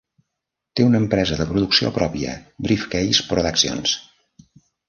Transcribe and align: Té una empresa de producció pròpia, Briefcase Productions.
Té 0.79 0.85
una 0.85 1.01
empresa 1.03 1.37
de 1.41 1.47
producció 1.51 1.93
pròpia, 1.99 2.33
Briefcase 2.69 3.29
Productions. 3.35 3.95